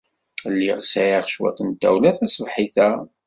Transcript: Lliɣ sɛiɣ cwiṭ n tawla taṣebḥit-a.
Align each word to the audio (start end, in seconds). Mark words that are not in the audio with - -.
Lliɣ 0.53 0.79
sɛiɣ 0.83 1.23
cwiṭ 1.31 1.57
n 1.67 1.69
tawla 1.81 2.11
taṣebḥit-a. 2.17 2.89